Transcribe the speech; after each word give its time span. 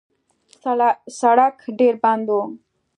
سړک 1.19 1.57
ډېر 1.79 1.95
بند 2.03 2.27
و. 2.37 2.39